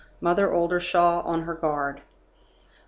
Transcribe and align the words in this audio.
V. 0.01 0.05
MOTHER 0.21 0.51
OLDERSHAW 0.51 1.21
ON 1.25 1.43
HER 1.43 1.53
GUARD. 1.53 1.97
1. 1.97 2.03